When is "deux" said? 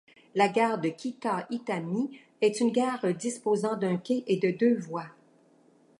4.49-4.79